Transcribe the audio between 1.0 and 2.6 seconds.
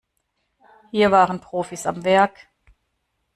waren Profis am Werk.